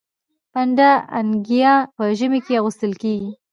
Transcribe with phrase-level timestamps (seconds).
[0.51, 3.31] پنډه انګيا په ژمي کي اغوستل کيږي.